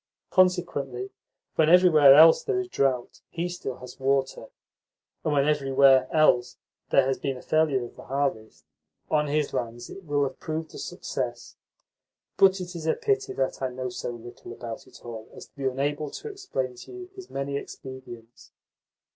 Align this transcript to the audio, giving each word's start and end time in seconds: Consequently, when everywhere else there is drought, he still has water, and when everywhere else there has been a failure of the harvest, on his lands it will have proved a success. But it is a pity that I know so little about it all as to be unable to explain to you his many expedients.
Consequently, 0.31 1.11
when 1.57 1.69
everywhere 1.69 2.15
else 2.15 2.43
there 2.43 2.59
is 2.59 2.67
drought, 2.67 3.21
he 3.29 3.47
still 3.47 3.75
has 3.75 3.99
water, 3.99 4.47
and 5.23 5.31
when 5.31 5.47
everywhere 5.47 6.07
else 6.11 6.57
there 6.89 7.05
has 7.05 7.19
been 7.19 7.37
a 7.37 7.41
failure 7.43 7.85
of 7.85 7.95
the 7.97 8.05
harvest, 8.05 8.65
on 9.11 9.27
his 9.27 9.53
lands 9.53 9.91
it 9.91 10.03
will 10.03 10.23
have 10.23 10.39
proved 10.39 10.73
a 10.73 10.79
success. 10.79 11.55
But 12.35 12.59
it 12.59 12.75
is 12.75 12.87
a 12.87 12.95
pity 12.95 13.33
that 13.33 13.61
I 13.61 13.67
know 13.69 13.89
so 13.89 14.09
little 14.09 14.51
about 14.51 14.87
it 14.87 15.05
all 15.05 15.29
as 15.35 15.45
to 15.45 15.55
be 15.55 15.65
unable 15.65 16.09
to 16.09 16.29
explain 16.29 16.73
to 16.77 16.91
you 16.91 17.11
his 17.15 17.29
many 17.29 17.55
expedients. 17.57 18.51